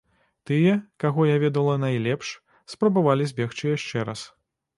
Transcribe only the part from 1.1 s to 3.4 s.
я ведала найлепш, спрабавалі